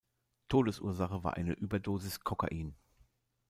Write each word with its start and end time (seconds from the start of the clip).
Todesursache 0.47 1.23
war 1.23 1.35
eine 1.37 1.53
Überdosis 1.53 2.21
Kokain. 2.21 2.73